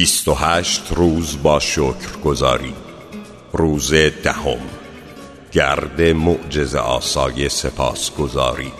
28 0.00 0.82
روز 0.96 1.42
با 1.42 1.60
شکر 1.60 2.18
گذاری 2.24 2.72
روز 3.52 3.94
دهم. 3.94 4.60
گرد 5.52 6.02
معجز 6.02 6.74
آسای 6.74 7.48
سپاس 7.48 8.10
گذاری 8.10 8.72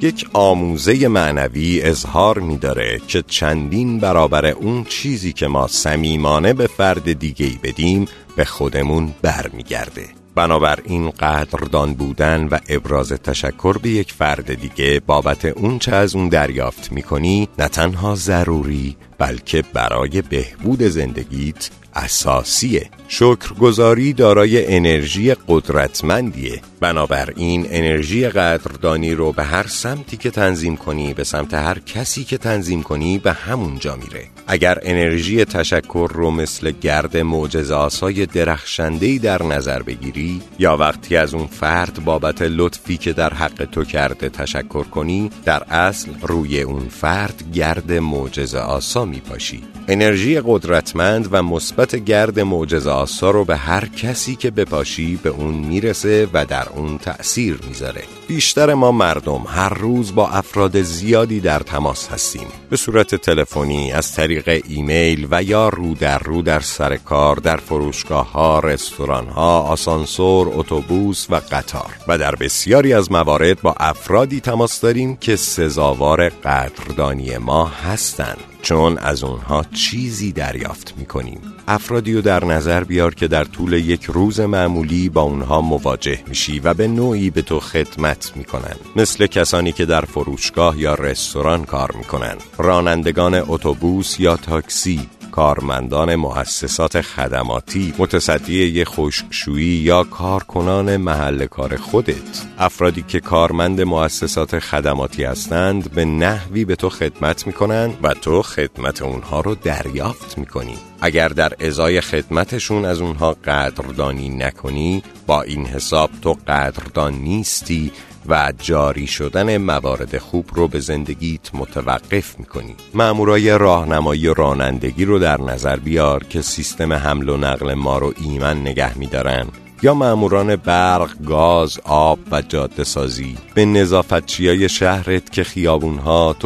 یک 0.00 0.26
آموزه 0.32 1.08
معنوی 1.08 1.82
اظهار 1.82 2.38
می 2.38 2.58
داره 2.58 3.00
که 3.08 3.24
چندین 3.26 4.00
برابر 4.00 4.46
اون 4.46 4.84
چیزی 4.84 5.32
که 5.32 5.46
ما 5.46 5.66
سمیمانه 5.66 6.52
به 6.52 6.66
فرد 6.66 7.12
دیگه 7.12 7.50
بدیم 7.62 8.08
به 8.36 8.44
خودمون 8.44 9.14
برمیگرده. 9.22 10.23
بنابراین 10.34 11.10
قدردان 11.10 11.94
بودن 11.94 12.48
و 12.48 12.58
ابراز 12.68 13.12
تشکر 13.12 13.78
به 13.78 13.88
یک 13.88 14.12
فرد 14.12 14.54
دیگه 14.54 15.00
بابت 15.06 15.44
اون 15.44 15.78
چه 15.78 15.94
از 15.94 16.16
اون 16.16 16.28
دریافت 16.28 16.92
می‌کنی 16.92 17.48
نه 17.58 17.68
تنها 17.68 18.14
ضروری 18.14 18.96
بلکه 19.18 19.62
برای 19.72 20.22
بهبود 20.22 20.82
زندگیت 20.82 21.70
اساسیه 21.94 22.90
شکرگزاری 23.08 24.12
دارای 24.12 24.74
انرژی 24.76 25.34
قدرتمندیه. 25.48 26.60
بنابراین 26.80 27.66
انرژی 27.70 28.28
قدردانی 28.28 29.14
رو 29.14 29.32
به 29.32 29.44
هر 29.44 29.66
سمتی 29.66 30.16
که 30.16 30.30
تنظیم 30.30 30.76
کنی 30.76 31.14
به 31.14 31.24
سمت 31.24 31.54
هر 31.54 31.78
کسی 31.78 32.24
که 32.24 32.38
تنظیم 32.38 32.82
کنی 32.82 33.18
به 33.18 33.32
همونجا 33.32 33.96
میره. 33.96 34.26
اگر 34.46 34.78
انرژی 34.82 35.44
تشکر 35.44 36.10
رو 36.14 36.30
مثل 36.30 36.70
گرد 36.70 37.16
معجزه 37.16 37.74
آسای 37.74 38.26
درخشندهی 38.26 39.18
در 39.18 39.42
نظر 39.42 39.82
بگیری 39.82 40.42
یا 40.58 40.76
وقتی 40.76 41.16
از 41.16 41.34
اون 41.34 41.46
فرد 41.46 42.04
بابت 42.04 42.42
لطفی 42.42 42.96
که 42.96 43.12
در 43.12 43.34
حق 43.34 43.64
تو 43.64 43.84
کرده 43.84 44.28
تشکر 44.28 44.84
کنی 44.84 45.30
در 45.44 45.62
اصل 45.70 46.10
روی 46.22 46.60
اون 46.60 46.88
فرد 46.88 47.44
گرد 47.52 47.92
معجزه 47.92 48.58
آسا 48.58 49.04
میپاشی. 49.04 49.62
انرژی 49.88 50.40
قدرتمند 50.44 51.28
و 51.30 51.42
مثبت 51.42 51.83
گرد 51.90 52.40
معجزه 52.40 52.90
آسا 52.90 53.30
رو 53.30 53.44
به 53.44 53.56
هر 53.56 53.86
کسی 53.86 54.36
که 54.36 54.50
بپاشی 54.50 55.16
به 55.16 55.28
اون 55.28 55.54
می‌رسه 55.54 56.28
و 56.32 56.46
در 56.46 56.68
اون 56.68 56.98
تأثیر 56.98 57.58
می‌ذاره. 57.68 58.02
بیشتر 58.28 58.74
ما 58.74 58.92
مردم 58.92 59.42
هر 59.46 59.74
روز 59.74 60.14
با 60.14 60.28
افراد 60.28 60.82
زیادی 60.82 61.40
در 61.40 61.58
تماس 61.58 62.08
هستیم. 62.08 62.46
به 62.70 62.76
صورت 62.76 63.14
تلفنی 63.14 63.92
از 63.92 64.14
طریق 64.14 64.62
ایمیل 64.68 65.28
و 65.30 65.42
یا 65.42 65.68
رو 65.68 65.94
در 65.94 66.18
رو 66.18 66.42
در 66.42 66.60
سر 66.60 66.96
کار 66.96 67.36
در 67.36 67.56
فروشگاه 67.56 68.32
ها 68.32 68.58
رستوران 68.58 69.26
ها 69.26 69.60
آسانسور 69.60 70.48
اتوبوس 70.54 71.26
و 71.30 71.40
قطار. 71.50 71.90
و 72.08 72.18
در 72.18 72.34
بسیاری 72.34 72.94
از 72.94 73.12
موارد 73.12 73.62
با 73.62 73.74
افرادی 73.80 74.40
تماس 74.40 74.80
داریم 74.80 75.16
که 75.16 75.36
سزاوار 75.36 76.28
قدردانی 76.28 77.38
ما 77.38 77.66
هستند. 77.66 78.53
چون 78.64 78.98
از 78.98 79.24
اونها 79.24 79.64
چیزی 79.72 80.32
دریافت 80.32 80.94
می‌کنیم. 80.96 81.40
افرادی 81.68 82.14
رو 82.14 82.20
در 82.20 82.44
نظر 82.44 82.84
بیار 82.84 83.14
که 83.14 83.28
در 83.28 83.44
طول 83.44 83.72
یک 83.72 84.04
روز 84.04 84.40
معمولی 84.40 85.08
با 85.08 85.22
اونها 85.22 85.60
مواجه 85.60 86.18
میشی 86.28 86.58
و 86.58 86.74
به 86.74 86.88
نوعی 86.88 87.30
به 87.30 87.42
تو 87.42 87.60
خدمت 87.60 88.32
می‌کنن. 88.36 88.76
مثل 88.96 89.26
کسانی 89.26 89.72
که 89.72 89.84
در 89.84 90.00
فروشگاه 90.00 90.80
یا 90.80 90.94
رستوران 90.94 91.64
کار 91.64 91.90
می‌کنن. 91.98 92.36
رانندگان 92.58 93.34
اتوبوس 93.34 94.20
یا 94.20 94.36
تاکسی. 94.36 95.00
کارمندان 95.34 96.14
مؤسسات 96.14 97.00
خدماتی 97.00 97.94
متصدی 97.98 98.84
خشکشویی 98.84 99.76
یا 99.76 100.04
کارکنان 100.04 100.96
محل 100.96 101.46
کار 101.46 101.76
خودت. 101.76 102.44
افرادی 102.58 103.04
که 103.08 103.20
کارمند 103.20 103.80
مؤسسات 103.80 104.58
خدماتی 104.58 105.24
هستند 105.24 105.90
به 105.90 106.04
نحوی 106.04 106.64
به 106.64 106.76
تو 106.76 106.88
خدمت 106.88 107.46
می‌کنند 107.46 107.98
و 108.02 108.14
تو 108.14 108.42
خدمت 108.42 109.02
اونها 109.02 109.40
رو 109.40 109.54
دریافت 109.54 110.38
می‌کنی. 110.38 110.76
اگر 111.00 111.28
در 111.28 111.52
ازای 111.60 112.00
خدمتشون 112.00 112.84
از 112.84 113.00
اونها 113.00 113.36
قدردانی 113.44 114.28
نکنی 114.28 115.02
با 115.26 115.42
این 115.42 115.66
حساب 115.66 116.10
تو 116.22 116.36
قدردان 116.48 117.14
نیستی 117.14 117.92
و 118.28 118.52
جاری 118.58 119.06
شدن 119.06 119.56
موارد 119.56 120.18
خوب 120.18 120.50
رو 120.54 120.68
به 120.68 120.80
زندگیت 120.80 121.54
متوقف 121.54 122.38
می‌کنی. 122.38 122.74
مامورای 122.94 123.58
راهنمایی 123.58 124.28
و 124.28 124.34
رانندگی 124.34 125.04
رو 125.04 125.18
در 125.18 125.40
نظر 125.40 125.76
بیار 125.76 126.24
که 126.24 126.42
سیستم 126.42 126.92
حمل 126.92 127.28
و 127.28 127.36
نقل 127.36 127.74
ما 127.74 127.98
رو 127.98 128.14
ایمن 128.20 128.60
نگه 128.60 128.98
میدارن. 128.98 129.46
یا 129.82 129.94
ماموران 129.94 130.56
برق، 130.56 131.10
گاز، 131.26 131.80
آب 131.84 132.18
و 132.30 132.42
جاده 132.42 132.84
سازی. 132.84 133.36
به 133.54 133.64
نظافتچی 133.64 134.48
های 134.48 134.68
شهرت 134.68 135.32
که 135.32 135.44
خیابونها، 135.44 136.36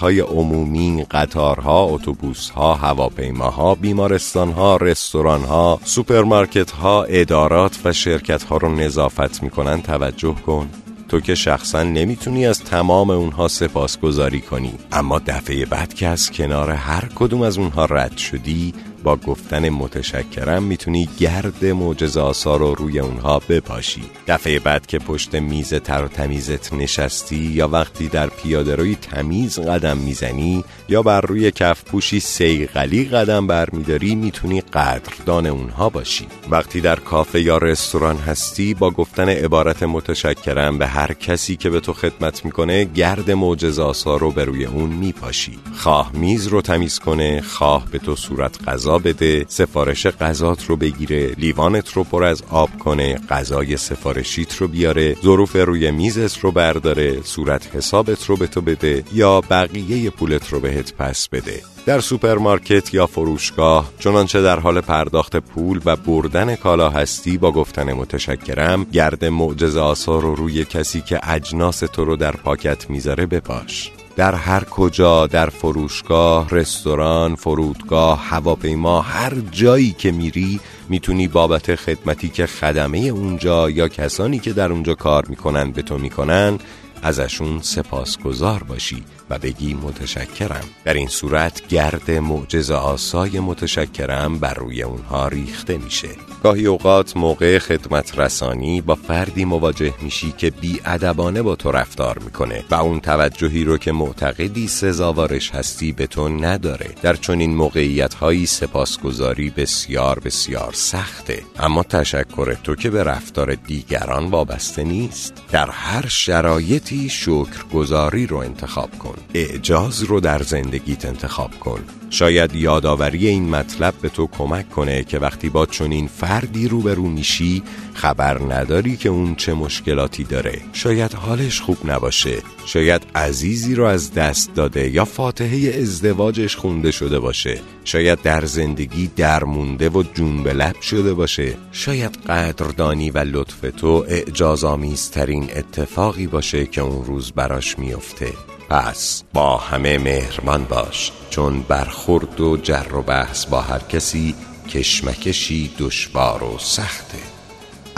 های 0.00 0.20
عمومی، 0.20 1.06
قطارها، 1.10 1.84
اتوبوسها، 1.84 2.74
هواپیماها، 2.74 3.74
بیمارستانها، 3.74 4.76
رستورانها، 4.76 5.80
سوپرمارکتها، 5.84 7.04
ادارات 7.04 7.78
و 7.84 7.92
شرکتها 7.92 8.56
رو 8.56 8.74
نظافت 8.74 9.42
می‌کنن 9.42 9.82
توجه 9.82 10.34
کن. 10.46 10.68
تو 11.08 11.20
که 11.20 11.34
شخصا 11.34 11.82
نمی‌تونی 11.82 12.46
از 12.46 12.64
تمام 12.64 13.10
اونها 13.10 13.48
سپاسگزاری 13.48 14.40
کنی. 14.40 14.72
اما 14.92 15.18
دفعه 15.18 15.64
بعد 15.64 15.94
که 15.94 16.08
از 16.08 16.30
کنار 16.30 16.70
هر 16.70 17.08
کدوم 17.14 17.42
از 17.42 17.58
اونها 17.58 17.84
رد 17.84 18.16
شدی 18.16 18.74
با 19.06 19.16
گفتن 19.16 19.68
متشکرم 19.68 20.62
می‌تونی 20.62 21.08
گرد 21.18 21.64
معجزه 21.64 22.20
آسا 22.20 22.56
رو 22.56 22.74
روی 22.74 22.98
اونها 22.98 23.42
بپاشی. 23.48 24.02
دفعه 24.26 24.58
بعد 24.58 24.86
که 24.86 24.98
پشت 24.98 25.34
میز 25.34 25.74
تر 25.74 26.04
و 26.04 26.08
تمیزت 26.08 26.72
نشستی 26.72 27.36
یا 27.36 27.68
وقتی 27.68 28.08
در 28.08 28.26
پیاده 28.26 28.74
روی 28.74 28.94
تمیز 28.94 29.58
قدم 29.58 29.96
می‌زنی 29.96 30.64
یا 30.88 31.02
بر 31.02 31.20
روی 31.20 31.50
کف 31.50 31.84
پوشی 31.84 32.20
سیغلی 32.20 33.04
قدم 33.04 33.46
برمیداری 33.46 34.14
می‌تونی 34.14 34.60
قدردان 34.60 35.46
اونها 35.46 35.88
باشی. 35.88 36.26
وقتی 36.50 36.80
در 36.80 36.96
کافه 36.96 37.42
یا 37.42 37.58
رستوران 37.58 38.16
هستی 38.16 38.74
با 38.74 38.90
گفتن 38.90 39.28
عبارت 39.28 39.82
متشکرم 39.82 40.78
به 40.78 40.86
هر 40.86 41.12
کسی 41.12 41.56
که 41.56 41.70
به 41.70 41.80
تو 41.80 41.92
خدمت 41.92 42.44
می‌کنه 42.44 42.84
گرد 42.84 43.30
معجزه 43.30 43.82
آسا 43.82 44.16
رو 44.16 44.30
به 44.30 44.44
روی 44.44 44.64
اون 44.64 44.90
میپاشی. 44.90 45.58
خواه 45.76 46.10
میز 46.14 46.46
رو 46.46 46.62
تمیز 46.62 46.98
کنه 46.98 47.40
خواه 47.40 47.84
به 47.90 47.98
تو 47.98 48.16
صورت 48.16 48.68
غذا 48.68 48.95
بده 48.98 49.44
سفارش 49.48 50.06
غذات 50.06 50.64
رو 50.64 50.76
بگیره 50.76 51.26
لیوانت 51.38 51.92
رو 51.92 52.04
پر 52.04 52.24
از 52.24 52.42
آب 52.50 52.78
کنه 52.78 53.14
غذای 53.14 53.76
سفارشیت 53.76 54.56
رو 54.56 54.68
بیاره 54.68 55.16
ظروف 55.22 55.56
روی 55.56 55.90
میزت 55.90 56.38
رو 56.38 56.52
برداره 56.52 57.22
صورت 57.22 57.76
حسابت 57.76 58.24
رو 58.24 58.36
به 58.36 58.46
تو 58.46 58.60
بده 58.60 59.04
یا 59.12 59.40
بقیه 59.40 60.10
پولت 60.10 60.52
رو 60.52 60.60
بهت 60.60 60.94
پس 60.94 61.28
بده. 61.28 61.62
در 61.86 62.00
سوپرمارکت 62.00 62.94
یا 62.94 63.06
فروشگاه 63.06 63.92
چنانچه 63.98 64.42
در 64.42 64.60
حال 64.60 64.80
پرداخت 64.80 65.36
پول 65.36 65.80
و 65.84 65.96
بردن 65.96 66.54
کالا 66.54 66.90
هستی 66.90 67.38
با 67.38 67.52
گفتن 67.52 67.92
متشکرم 67.92 68.84
گرد 68.92 69.24
معجزه 69.24 69.80
آسا 69.80 70.18
رو 70.18 70.34
روی 70.34 70.64
کسی 70.64 71.00
که 71.00 71.20
اجناس 71.22 71.78
تو 71.78 72.04
رو 72.04 72.16
در 72.16 72.32
پاکت 72.32 72.90
می‌ذاره 72.90 73.26
بپاش. 73.26 73.92
در 74.16 74.34
هر 74.34 74.64
کجا 74.64 75.26
در 75.26 75.46
فروشگاه، 75.46 76.48
رستوران، 76.50 77.34
فرودگاه، 77.34 78.24
هواپیما 78.24 79.00
هر 79.00 79.32
جایی 79.50 79.92
که 79.92 80.12
میری 80.12 80.60
می‌تونی 80.88 81.28
بابت 81.28 81.74
خدمتی 81.74 82.28
که 82.28 82.46
خدمه 82.46 82.98
اونجا 82.98 83.70
یا 83.70 83.88
کسانی 83.88 84.38
که 84.38 84.52
در 84.52 84.72
اونجا 84.72 84.94
کار 84.94 85.26
می‌کنن 85.26 85.70
به 85.70 85.82
تو 85.82 85.98
می‌کنن 85.98 86.58
ازشون 87.06 87.60
سپاسگزار 87.62 88.62
باشی 88.62 89.04
و 89.30 89.38
بگی 89.38 89.74
متشکرم. 89.74 90.64
در 90.84 90.94
این 90.94 91.08
صورت 91.08 91.68
گرد 91.68 92.10
معجز 92.10 92.70
آسای 92.70 93.40
متشکرم 93.40 94.38
بر 94.38 94.54
روی 94.54 94.82
اونها 94.82 95.28
ریخته 95.28 95.78
میشه. 95.78 96.08
گاهی 96.42 96.66
اوقات 96.66 97.16
موقع 97.16 97.58
خدمت 97.58 98.18
رسانی 98.18 98.80
با 98.80 98.94
فردی 98.94 99.44
مواجه 99.44 99.94
میشی 100.02 100.34
که 100.38 100.50
بی 100.50 100.80
ادبانه 100.84 101.42
با 101.42 101.56
تو 101.56 101.70
رفتار 101.70 102.18
می‌کنه 102.18 102.64
و 102.70 102.74
اون 102.74 103.00
توجهی 103.00 103.64
رو 103.64 103.78
که 103.78 103.92
معتقدی 103.92 104.68
سزاوارش 104.68 105.50
هستی 105.50 105.92
به 105.92 106.06
تو 106.06 106.28
نداره. 106.28 106.90
در 107.02 107.16
چنین 107.16 107.54
موقعیت 107.54 108.14
هایی 108.14 108.46
سپاسگزاری 108.46 109.50
بسیار 109.50 110.18
بسیار 110.18 110.72
سخته. 110.72 111.42
اما 111.58 111.82
تشکر 111.82 112.54
تو 112.64 112.74
که 112.74 112.90
به 112.90 113.04
رفتار 113.04 113.54
دیگران 113.54 114.26
وابسته 114.26 114.84
نیست. 114.84 115.42
در 115.52 115.70
هر 115.70 116.06
شرایطی 116.08 116.95
شکرگزاری 117.08 118.26
رو 118.26 118.36
انتخاب 118.36 118.98
کن. 118.98 119.14
اعجاز 119.34 120.02
رو 120.02 120.20
در 120.20 120.42
زندگیت 120.42 121.04
انتخاب 121.04 121.58
کن. 121.60 121.80
شاید 122.10 122.54
یادآوری 122.54 123.26
این 123.26 123.50
مطلب 123.50 123.94
به 124.02 124.08
تو 124.08 124.26
کمک 124.26 124.70
کنه 124.70 125.04
که 125.04 125.18
وقتی 125.18 125.48
با 125.48 125.66
چنین 125.66 126.06
فردی 126.08 126.68
روبرو 126.68 127.08
میشی 127.08 127.62
خبر 127.94 128.42
نداری 128.54 128.96
که 128.96 129.08
اون 129.08 129.34
چه 129.34 129.54
مشکلاتی 129.54 130.24
داره. 130.24 130.60
شاید 130.72 131.14
حالش 131.14 131.60
خوب 131.60 131.78
نباشه. 131.90 132.55
شاید 132.66 133.02
عزیزی 133.14 133.74
رو 133.74 133.84
از 133.84 134.14
دست 134.14 134.54
داده 134.54 134.90
یا 134.90 135.04
فاتحه 135.04 135.78
ازدواجش 135.80 136.56
خونده 136.56 136.90
شده 136.90 137.18
باشه. 137.18 137.60
شاید 137.84 138.22
در 138.22 138.44
زندگی 138.44 139.10
درمونده 139.16 139.88
و 139.88 140.02
جون 140.14 140.42
به 140.42 140.52
لب 140.52 140.80
شده 140.80 141.14
باشه. 141.14 141.54
شاید 141.72 142.16
قدردانی 142.16 143.10
و 143.10 143.18
لطف 143.18 143.60
تو 143.76 144.04
اعجازآمیزترین 144.08 145.50
اتفاقی 145.56 146.26
باشه 146.26 146.66
که 146.66 146.80
اون 146.80 147.04
روز 147.04 147.32
براش 147.32 147.78
میفته. 147.78 148.32
پس 148.70 149.22
با 149.32 149.56
همه 149.56 149.98
مهرمان 149.98 150.64
باش 150.64 151.12
چون 151.30 151.62
برخورد 151.68 152.40
و 152.40 152.56
جر 152.56 152.94
و 152.94 153.02
بحث 153.02 153.46
با 153.46 153.60
هر 153.60 153.78
کسی 153.78 154.34
کشمکشی 154.68 155.70
دشوار 155.78 156.44
و 156.44 156.58
سخته. 156.58 157.35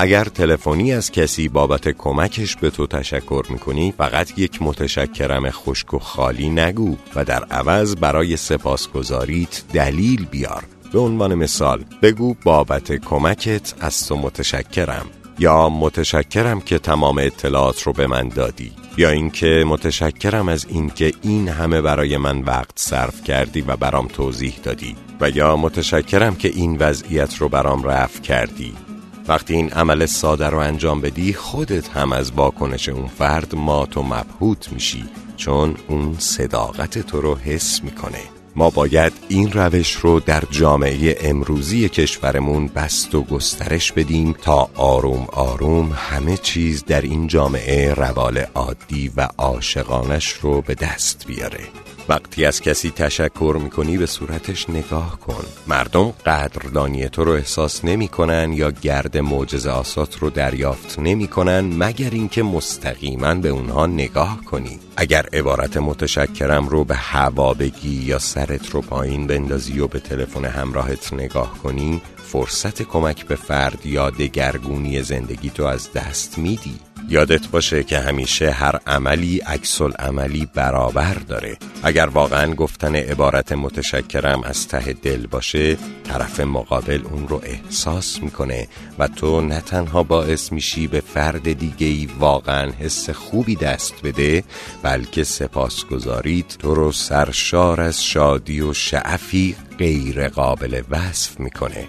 اگر 0.00 0.24
تلفنی 0.24 0.92
از 0.92 1.10
کسی 1.10 1.48
بابت 1.48 1.88
کمکش 1.88 2.56
به 2.56 2.70
تو 2.70 2.86
تشکر 2.86 3.44
می‌کنی 3.50 3.94
فقط 3.98 4.38
یک 4.38 4.62
متشکرم 4.62 5.50
خشک 5.50 5.94
و 5.94 5.98
خالی 5.98 6.50
نگو 6.50 6.96
و 7.14 7.24
در 7.24 7.44
عوض 7.44 7.96
برای 7.96 8.36
سپاسگزاریت 8.36 9.62
دلیل 9.72 10.24
بیار. 10.24 10.64
به 10.92 10.98
عنوان 10.98 11.34
مثال 11.34 11.84
بگو 12.02 12.34
بابت 12.44 12.92
کمکت 12.92 13.74
از 13.80 14.08
تو 14.08 14.16
متشکرم 14.16 15.06
یا 15.38 15.68
متشکرم 15.68 16.60
که 16.60 16.78
تمام 16.78 17.18
اطلاعات 17.18 17.82
رو 17.82 17.92
به 17.92 18.06
من 18.06 18.28
دادی 18.28 18.72
یا 18.96 19.10
اینکه 19.10 19.64
متشکرم 19.66 20.48
از 20.48 20.66
اینکه 20.68 21.12
این 21.22 21.48
همه 21.48 21.80
برای 21.80 22.16
من 22.16 22.40
وقت 22.40 22.72
صرف 22.74 23.24
کردی 23.24 23.60
و 23.60 23.76
برام 23.76 24.06
توضیح 24.08 24.54
دادی 24.62 24.96
و 25.20 25.30
یا 25.30 25.56
متشکرم 25.56 26.34
که 26.34 26.48
این 26.48 26.76
وضعیت 26.76 27.36
رو 27.36 27.48
برام 27.48 27.82
رفع 27.82 28.20
کردی. 28.20 28.87
وقتی 29.28 29.54
این 29.54 29.70
عمل 29.70 30.06
ساده 30.06 30.46
رو 30.46 30.58
انجام 30.58 31.00
بدی 31.00 31.32
خودت 31.32 31.88
هم 31.88 32.12
از 32.12 32.32
واکنش 32.32 32.88
اون 32.88 33.06
فرد 33.06 33.54
مات 33.54 33.96
و 33.96 34.02
مبهوت 34.02 34.72
میشی 34.72 35.04
چون 35.36 35.76
اون 35.88 36.16
صداقت 36.18 36.98
تو 36.98 37.20
رو 37.20 37.34
حس 37.34 37.84
می‌کنه. 37.84 38.20
ما 38.56 38.70
باید 38.70 39.12
این 39.28 39.52
روش 39.52 39.92
رو 39.92 40.20
در 40.20 40.42
جامعه 40.50 41.16
امروزی 41.20 41.88
کشورمون 41.88 42.66
بست 42.66 43.14
و 43.14 43.22
گسترش 43.22 43.92
بدیم 43.92 44.32
تا 44.32 44.70
آروم 44.74 45.26
آروم 45.32 45.92
همه 45.96 46.36
چیز 46.36 46.84
در 46.84 47.00
این 47.00 47.26
جامعه 47.26 47.94
روال 47.94 48.38
عادی 48.38 49.12
و 49.16 49.28
عاشقانش 49.38 50.32
رو 50.32 50.60
به 50.60 50.74
دست 50.74 51.24
بیاره. 51.26 51.60
وقتی 52.08 52.44
از 52.44 52.60
کسی 52.60 52.90
تشکر 52.90 53.58
می‌کنی 53.62 53.98
به 53.98 54.06
صورتش 54.06 54.70
نگاه 54.70 55.20
کن. 55.20 55.44
مردم 55.66 56.10
قدردانی 56.26 57.08
تو 57.08 57.24
رو 57.24 57.32
احساس 57.32 57.84
نمی‌کنن 57.84 58.52
یا 58.52 58.70
گرد 58.70 59.18
معجز 59.18 59.66
آسات 59.66 60.18
رو 60.18 60.30
دریافت 60.30 60.98
نمی‌کنن 60.98 61.60
مگر 61.60 62.10
اینکه 62.10 62.42
مستقیما 62.42 63.34
به 63.34 63.48
اونها 63.48 63.86
نگاه 63.86 64.40
کنی. 64.44 64.78
اگر 64.96 65.26
عبارت 65.32 65.76
متشکرم 65.76 66.68
رو 66.68 66.84
به 66.84 66.96
هوا 66.96 67.54
بگی 67.54 68.02
یا 68.02 68.18
سرت 68.18 68.70
رو 68.70 68.80
پایین 68.80 69.26
بندازی 69.26 69.80
و 69.80 69.86
به 69.86 70.00
تلفن 70.00 70.44
همراهت 70.44 71.12
نگاه 71.12 71.58
کنی 71.62 72.02
فرصت 72.16 72.82
کمک 72.82 73.26
به 73.26 73.36
فرد 73.36 73.86
یا 73.86 74.10
دگرگونی 74.10 75.02
زندگی 75.02 75.50
تو 75.50 75.64
از 75.64 75.92
دست 75.92 76.38
میدی. 76.38 76.87
یادت 77.10 77.48
باشه 77.48 77.84
که 77.84 77.98
همیشه 77.98 78.50
هر 78.50 78.80
عملی 78.86 79.38
عکس 79.38 79.80
عملی 79.80 80.48
برابر 80.54 81.14
داره. 81.14 81.56
اگر 81.82 82.06
واقعا 82.06 82.54
گفتن 82.54 82.96
عبارت 82.96 83.52
متشکرم 83.52 84.42
از 84.42 84.68
ته 84.68 84.92
دل 84.92 85.26
باشه 85.26 85.76
طرف 86.04 86.40
مقابل 86.40 87.00
اون 87.12 87.28
رو 87.28 87.42
احساس 87.44 88.22
می‌کنه 88.22 88.68
و 88.98 89.08
تو 89.08 89.40
نه 89.40 89.60
تنها 89.60 90.02
باعث 90.02 90.52
میشی 90.52 90.86
به 90.86 91.00
فرد 91.00 91.52
دیگه 91.52 91.86
ای 91.86 92.08
واقعا 92.18 92.70
حس 92.70 93.10
خوبی 93.10 93.56
دست 93.56 93.94
بده 94.04 94.44
بلکه 94.82 95.24
سپاسگزاریت 95.24 96.58
تو 96.58 96.74
رو 96.74 96.92
سرشار 96.92 97.80
از 97.80 98.04
شادی 98.04 98.60
و 98.60 98.74
شعفی 98.74 99.56
غیر 99.78 100.28
قابل 100.28 100.82
وصف 100.90 101.40
می‌کنه. 101.40 101.88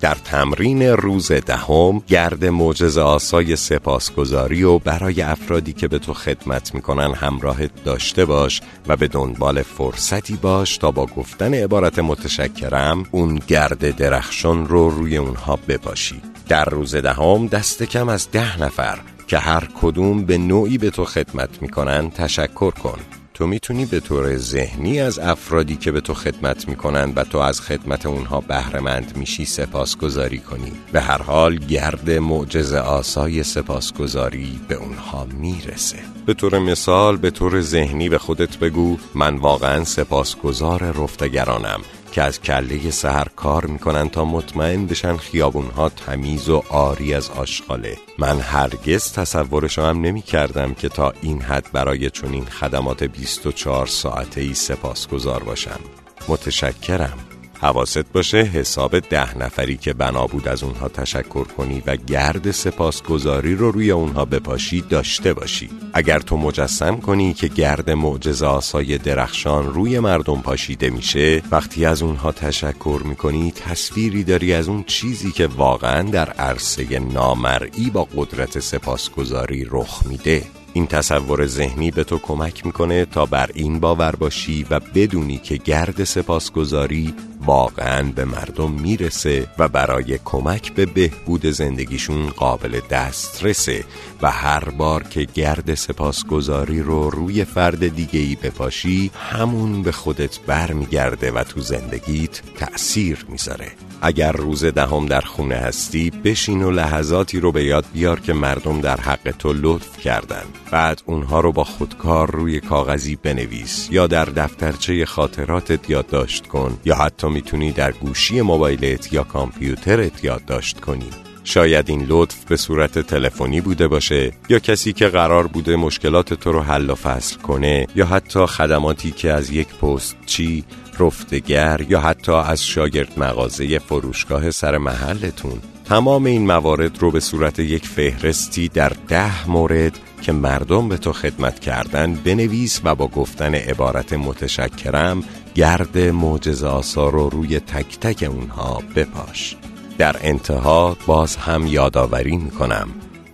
در 0.00 0.14
تمرین 0.14 0.82
روز 0.82 1.32
دهم 1.32 2.02
گرد 2.06 2.44
معجز 2.44 2.98
آسای 2.98 3.56
سپاسگزاری 3.56 4.62
و 4.62 4.78
برای 4.78 5.22
افرادی 5.22 5.72
که 5.72 5.88
به 5.88 5.98
تو 5.98 6.14
خدمت 6.14 6.74
می‌کنن 6.74 7.14
همراهت 7.14 7.84
داشته 7.84 8.24
باش 8.24 8.60
و 8.88 8.96
به 8.96 9.08
دنبال 9.08 9.62
فرصتی 9.62 10.36
باش 10.36 10.78
تا 10.78 10.90
با 10.90 11.06
گفتن 11.06 11.54
عبارت 11.54 11.98
متشکرم 11.98 13.04
اون 13.10 13.40
گرد 13.48 13.96
درخشان 13.96 14.66
رو 14.66 14.90
روی 14.90 15.16
اونها 15.16 15.58
بپاشی. 15.68 16.22
در 16.48 16.64
روز 16.64 16.94
دهم 16.94 17.46
دست 17.46 17.82
کم 17.82 18.08
از 18.08 18.30
ده 18.30 18.62
نفر 18.62 18.98
که 19.26 19.38
هر 19.38 19.68
کدوم 19.82 20.24
به 20.24 20.38
نوعی 20.38 20.78
به 20.78 20.90
تو 20.90 21.04
خدمت 21.04 21.62
می‌کنن 21.62 22.10
تشکر 22.10 22.70
کن. 22.70 22.98
تو 23.38 23.46
می‌تونی 23.46 23.86
به 23.86 24.00
طور 24.00 24.36
ذهنی 24.36 25.00
از 25.00 25.18
افرادی 25.18 25.76
که 25.76 25.92
به 25.92 26.00
تو 26.00 26.14
خدمت 26.14 26.68
می‌کنن 26.68 27.12
و 27.16 27.24
تو 27.24 27.38
از 27.38 27.60
خدمت 27.60 28.06
اونها 28.06 28.40
بهرهمند 28.40 29.16
میشی 29.16 29.44
سپاسگزاری 29.44 30.38
کنی. 30.38 30.72
به 30.92 31.00
هر 31.00 31.22
حال 31.22 31.56
گرد 31.56 32.10
معجز 32.10 32.72
آسای 32.72 33.42
سپاسگزاری 33.42 34.60
به 34.68 34.74
اونها 34.74 35.24
می‌رسه. 35.24 35.98
به 36.26 36.34
طور 36.34 36.58
مثال 36.58 37.16
به 37.16 37.30
طور 37.30 37.60
ذهنی 37.60 38.08
به 38.08 38.18
خودت 38.18 38.56
بگو 38.56 38.96
من 39.14 39.36
واقعا 39.36 39.84
سپاسگزار 39.84 40.82
رفتگرانم. 40.82 41.80
که 42.12 42.22
از 42.22 42.40
کله 42.40 42.90
سهر 42.90 43.28
کار 43.36 43.66
می‌کنن 43.66 44.08
تا 44.08 44.24
مطمئن 44.24 44.86
بشن 44.86 45.16
خیابونها 45.16 45.88
تمیز 45.88 46.48
و 46.48 46.62
آری 46.68 47.14
از 47.14 47.30
آشغاله. 47.30 47.98
من 48.18 48.40
هرگز 48.40 49.12
تصورشو 49.12 49.82
هم 49.82 50.00
نمی 50.00 50.22
کردم 50.22 50.74
که 50.74 50.88
تا 50.88 51.12
این 51.20 51.42
حد 51.42 51.66
برای 51.72 52.10
چنین 52.10 52.44
خدمات 52.44 53.02
24 53.04 53.86
ساعته 53.86 54.40
ای 54.40 54.54
سپاسگزار 54.54 55.42
باشم. 55.42 55.80
متشکرم. 56.28 57.37
حواست 57.60 58.12
باشه 58.12 58.38
حساب 58.38 58.98
ده 58.98 59.38
نفری 59.38 59.76
که 59.76 59.92
بنا 59.92 60.26
بود 60.26 60.48
از 60.48 60.62
اونها 60.62 60.88
تشکر 60.88 61.44
کنی 61.44 61.82
و 61.86 61.96
گرد 61.96 62.50
سپاسگزاری 62.50 63.54
رو 63.54 63.70
روی 63.70 63.90
اونها 63.90 64.24
بپاشی 64.24 64.80
داشته 64.80 65.32
باشی. 65.32 65.70
اگر 65.92 66.18
تو 66.18 66.36
مجسم 66.36 66.96
کنی 66.96 67.34
که 67.34 67.48
گرد 67.48 67.90
معجزه 67.90 68.46
آسای 68.46 68.98
درخشان 68.98 69.74
روی 69.74 69.98
مردم 69.98 70.40
پاشیده 70.40 70.90
میشه 70.90 71.42
وقتی 71.50 71.84
از 71.84 72.02
اونها 72.02 72.32
تشکر 72.32 73.00
می‌کنی 73.04 73.52
تصویری 73.52 74.24
داری 74.24 74.52
از 74.52 74.68
اون 74.68 74.84
چیزی 74.84 75.32
که 75.32 75.46
واقعا 75.46 76.02
در 76.02 76.30
عرصه 76.30 76.98
نامرئی 76.98 77.90
با 77.90 78.08
قدرت 78.16 78.58
سپاسگزاری 78.58 79.66
رخ 79.70 80.06
میده. 80.06 80.42
این 80.72 80.86
تصور 80.86 81.46
ذهنی 81.46 81.90
به 81.90 82.04
تو 82.04 82.18
کمک 82.18 82.66
می‌کنه 82.66 83.04
تا 83.04 83.26
بر 83.26 83.50
این 83.54 83.80
باور 83.80 84.16
باشی 84.16 84.66
و 84.70 84.80
بدونی 84.94 85.38
که 85.38 85.56
گرد 85.56 86.04
سپاسگزاری 86.04 87.14
واقعا 87.48 88.12
به 88.12 88.24
مردم 88.24 88.70
می‌رسه 88.70 89.46
و 89.58 89.68
برای 89.68 90.18
کمک 90.24 90.72
به 90.72 90.86
بهبود 90.86 91.46
زندگیشون 91.46 92.26
قابل 92.26 92.80
دسترسه 92.90 93.84
و 94.22 94.30
هر 94.30 94.64
بار 94.64 95.02
که 95.02 95.26
گرد 95.34 95.74
سپاسگزاری 95.74 96.82
رو 96.82 97.10
روی 97.10 97.44
فرد 97.44 97.88
دیگه 97.88 98.20
ای 98.20 98.36
بپاشی 98.42 99.10
همون 99.30 99.82
به 99.82 99.92
خودت 99.92 100.38
برمیگرده 100.46 101.30
و 101.30 101.44
تو 101.44 101.60
زندگیت 101.60 102.40
تأثیر 102.56 103.26
می‌ذاره. 103.28 103.70
اگر 104.02 104.32
روز 104.32 104.64
دهم 104.64 105.06
در 105.06 105.20
خونه 105.20 105.54
هستی 105.54 106.10
بشین 106.10 106.62
و 106.62 106.70
لحظاتی 106.70 107.40
رو 107.40 107.52
به 107.52 107.64
یاد 107.64 107.84
بیار 107.92 108.20
که 108.20 108.32
مردم 108.32 108.80
در 108.80 109.00
حق 109.00 109.34
تو 109.38 109.52
لطف 109.52 109.98
کردن. 109.98 110.44
بعد 110.70 111.02
اونها 111.06 111.40
رو 111.40 111.52
با 111.52 111.64
خودکار 111.64 112.30
روی 112.30 112.60
کاغذی 112.60 113.16
بنویس 113.16 113.88
یا 113.90 114.06
در 114.06 114.24
دفترچه 114.24 115.06
خاطراتت 115.06 115.90
یادداشت 115.90 116.46
کن 116.46 116.78
یا 116.84 116.94
حتی 116.94 117.28
می‌تونی 117.38 117.72
در 117.72 117.92
گوشی 117.92 118.40
موبایلت 118.40 119.12
یا 119.12 119.24
کامپیوترت 119.24 120.24
یادداشت 120.24 120.80
کنی. 120.80 121.10
شاید 121.44 121.90
این 121.90 122.06
لطف 122.08 122.44
به 122.44 122.56
صورت 122.56 122.98
تلفنی 122.98 123.60
بوده 123.60 123.88
باشه 123.88 124.32
یا 124.48 124.58
کسی 124.58 124.92
که 124.92 125.08
قرار 125.08 125.46
بوده 125.46 125.76
مشکلات 125.76 126.34
تو 126.34 126.52
رو 126.52 126.60
حل 126.60 126.90
و 126.90 126.94
فصل 126.94 127.36
کنه 127.36 127.86
یا 127.94 128.06
حتی 128.06 128.46
خدماتی 128.46 129.10
که 129.10 129.32
از 129.32 129.50
یک 129.50 129.68
پست 129.68 130.16
چی 130.26 130.64
رفتگر 130.98 131.80
یا 131.88 132.00
حتی 132.00 132.32
از 132.32 132.64
شاگرد 132.64 133.18
مغازه 133.18 133.78
فروشگاه 133.78 134.50
سر 134.50 134.78
محلتون. 134.78 135.58
تمام 135.84 136.24
این 136.24 136.46
موارد 136.46 136.98
رو 136.98 137.10
به 137.10 137.20
صورت 137.20 137.58
یک 137.58 137.86
فهرستی 137.86 138.68
در 138.68 138.92
ده 139.08 139.50
مورد 139.50 139.98
که 140.22 140.32
مردم 140.32 140.88
به 140.88 140.96
تو 140.96 141.12
خدمت 141.12 141.60
کردن 141.60 142.14
بنویس 142.14 142.80
و 142.84 142.94
با 142.94 143.08
گفتن 143.08 143.54
عبارت 143.54 144.12
متشکرم 144.12 145.24
گرد 145.58 145.98
معجزه 145.98 146.66
آسا 146.66 147.08
رو 147.08 147.28
روی 147.28 147.60
تک 147.60 147.98
تک 147.98 148.28
اونها 148.30 148.82
بپاش. 148.96 149.56
در 149.98 150.16
انتها 150.20 150.96
باز 151.06 151.36
هم 151.36 151.66
یادآوری 151.66 152.36
می‌کنم. 152.36 152.88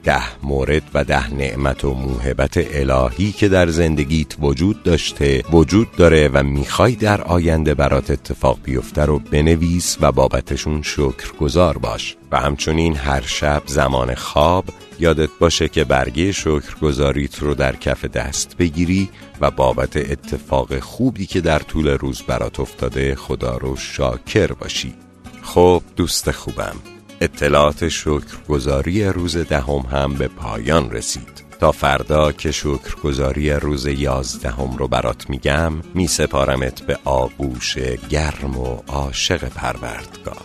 ده 0.05 0.41
مورد 0.43 0.83
و 0.95 1.05
ده 1.05 1.35
نعمت 1.35 1.85
و 1.85 1.95
موهبت 1.95 2.55
الهی 2.57 3.33
که 3.33 3.49
در 3.49 3.69
زندگیت 3.69 4.37
وجود 4.41 4.83
داشته 4.83 5.43
وجود 5.53 5.93
داره 5.97 6.31
و 6.33 6.43
می‌خوای 6.43 6.95
در 6.95 7.23
آینده 7.23 7.75
برات 7.75 8.11
اتفاق 8.11 8.59
بیفته 8.65 9.05
رو 9.05 9.19
بنویس 9.19 9.97
و 10.01 10.13
بابتشون 10.13 10.83
شکر 10.83 11.33
گذار 11.41 11.79
باش. 11.79 12.17
و 12.33 12.41
همچنین 12.41 12.97
هر 12.97 13.21
شب 13.21 13.63
زمان 13.67 14.15
خواب 14.15 14.65
یادت 15.01 15.31
باشه 15.41 15.69
که 15.69 15.85
برگه 15.85 16.33
شکرگزاریت 16.33 17.39
رو 17.39 17.55
در 17.55 17.77
کف 17.77 18.05
دست 18.05 18.57
بگیری 18.57 19.09
و 19.41 19.51
بابت 19.51 19.97
اتفاق 19.97 20.79
خوبی 20.79 21.27
که 21.27 21.41
در 21.41 21.59
طول 21.59 21.89
روز 21.89 22.23
برات 22.23 22.61
افتاده 22.61 23.15
خدا 23.15 23.57
رو 23.57 23.77
شاکر 23.77 24.53
باشی. 24.53 24.95
خب 25.43 25.83
دوست 25.97 26.31
خوبم. 26.31 26.94
اطلاعات 27.21 27.89
شکرگزاری 27.89 29.05
روز 29.05 29.37
دهم 29.37 29.87
هم 29.93 30.15
به 30.15 30.29
پایان 30.29 30.91
رسید. 30.91 31.45
تا 31.61 31.73
فردا 31.73 32.33
که 32.33 32.53
شکرگزاری 32.53 33.51
روز 33.51 33.87
یازدهم 33.87 34.77
رو 34.77 34.89
برات 34.89 35.31
میگم 35.31 35.73
میسپارمت 35.95 36.83
به 36.83 36.99
آبوش 37.05 37.79
گرم 38.11 38.59
و 38.59 38.83
عاشق 38.89 39.45
پروردگار. 39.45 40.37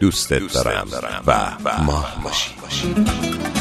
دوستت, 0.00 0.52
دارم, 0.52 0.88
و, 1.26 1.32
و 1.64 1.82
ماه 1.82 2.20
باشی, 2.24 2.50
باشی. 2.62 3.57